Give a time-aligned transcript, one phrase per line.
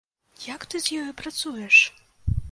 [0.43, 1.77] Як ты з ёю працуеш?